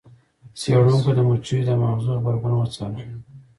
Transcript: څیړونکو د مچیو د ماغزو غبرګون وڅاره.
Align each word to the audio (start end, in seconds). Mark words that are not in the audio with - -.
څیړونکو 0.59 1.09
د 1.17 1.19
مچیو 1.27 1.65
د 1.67 1.69
ماغزو 1.81 2.11
غبرګون 2.17 2.53
وڅاره. 2.55 3.01